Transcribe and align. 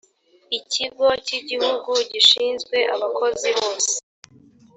ikigo 0.57 1.07
cy’ 1.25 1.33
igihugu 1.39 1.91
gishinzwe 2.11 2.77
abakozi 2.93 3.49
bose. 3.57 3.93